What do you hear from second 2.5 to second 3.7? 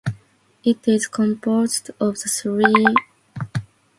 cascading diagonal dots.